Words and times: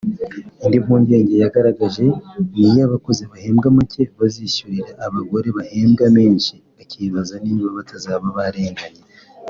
Indi 0.63 0.77
mpungenge 0.85 1.33
yagaragaje 1.43 2.05
n’iy’abakozi 2.57 3.23
bahembwa 3.31 3.67
make 3.77 4.03
bazishyurira 4.17 4.91
abagore 5.05 5.47
bahembwa 5.57 6.05
menshi 6.17 6.55
akibaza 6.81 7.33
niba 7.43 7.67
batazaba 7.77 8.27
barenganye 8.39 9.01